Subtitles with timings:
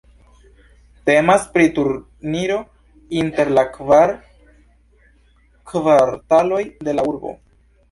[1.09, 2.55] Temas pri turniro
[3.21, 4.15] inter la kvar
[5.75, 7.39] kvartaloj de la urbo.